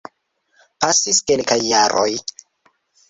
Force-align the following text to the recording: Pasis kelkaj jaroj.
Pasis 0.85 1.19
kelkaj 1.27 1.59
jaroj. 1.67 2.09